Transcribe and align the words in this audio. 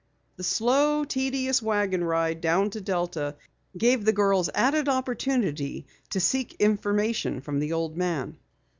The 0.37 0.43
slow, 0.43 1.05
tedious 1.05 1.61
wagon 1.61 2.03
ride 2.03 2.41
down 2.41 2.71
to 2.71 2.81
Delta 2.81 3.35
gave 3.77 4.03
the 4.03 4.11
girls 4.11 4.49
added 4.55 4.89
opportunity 4.89 5.85
to 6.09 6.19
seek 6.19 6.55
information 6.55 7.39
from 7.39 7.59
the 7.59 7.73
old 7.73 7.95
man. 7.95 8.37